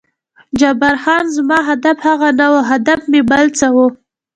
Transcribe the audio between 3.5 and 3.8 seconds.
څه و.